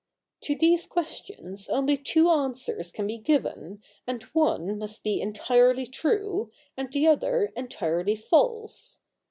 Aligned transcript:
To 0.45 0.55
these 0.55 0.87
questions 0.87 1.69
only 1.69 1.95
two 1.95 2.27
answers 2.31 2.91
can 2.91 3.05
be 3.05 3.19
given, 3.19 3.83
and 4.07 4.23
one 4.33 4.79
must 4.79 5.03
be 5.03 5.21
entirely 5.21 5.85
true, 5.85 6.49
and 6.75 6.91
the 6.91 7.05
other 7.07 7.53
entirely 7.55 8.15
false. 8.15 8.99